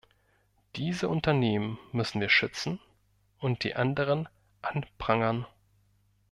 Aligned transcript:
Diese 0.77 1.07
Unternehmen 1.07 1.77
müssen 1.91 2.21
wir 2.21 2.29
schützen 2.29 2.79
und 3.37 3.63
die 3.63 3.75
anderen 3.75 4.27
anprangern. 4.63 5.45